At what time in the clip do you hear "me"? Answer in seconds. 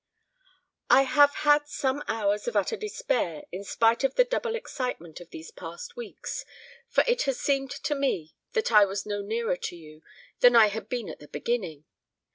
7.93-8.33